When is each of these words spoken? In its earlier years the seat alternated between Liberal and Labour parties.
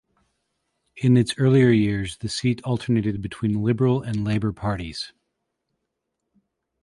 In 0.97 1.15
its 1.15 1.35
earlier 1.37 1.69
years 1.69 2.17
the 2.17 2.27
seat 2.27 2.59
alternated 2.63 3.21
between 3.21 3.61
Liberal 3.61 4.01
and 4.01 4.23
Labour 4.25 4.51
parties. 4.51 5.13